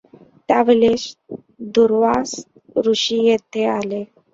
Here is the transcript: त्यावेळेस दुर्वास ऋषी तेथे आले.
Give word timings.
त्यावेळेस 0.49 1.03
दुर्वास 1.75 2.33
ऋषी 2.85 3.19
तेथे 3.27 3.65
आले. 3.69 4.03